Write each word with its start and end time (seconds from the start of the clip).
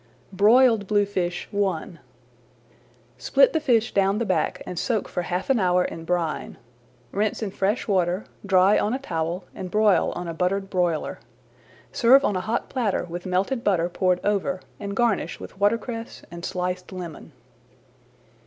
BROILED 0.33 0.87
BLUEFISH 0.87 1.47
I 1.53 1.99
Split 3.19 3.53
the 3.53 3.59
fish 3.59 3.93
down 3.93 4.17
the 4.17 4.25
back 4.25 4.63
and 4.65 4.79
soak 4.79 5.07
for 5.07 5.21
half 5.21 5.51
an 5.51 5.59
hour 5.59 5.85
in 5.85 6.05
brine. 6.05 6.57
Rinse 7.11 7.43
in 7.43 7.51
fresh 7.51 7.87
water, 7.87 8.25
dry 8.43 8.79
on 8.79 8.95
a 8.95 8.97
towel 8.97 9.43
and 9.53 9.69
broil 9.69 10.11
on 10.13 10.27
a 10.27 10.33
buttered 10.33 10.71
broiler. 10.71 11.19
Serve 11.91 12.25
on 12.25 12.35
a 12.35 12.41
hot 12.41 12.67
platter 12.67 13.03
with 13.07 13.27
melted 13.27 13.63
butter 13.63 13.89
poured 13.89 14.19
over, 14.23 14.59
and 14.79 14.95
garnish 14.95 15.39
with 15.39 15.59
watercress 15.59 16.23
and 16.31 16.43
sliced 16.45 16.91
lemon. 16.91 17.31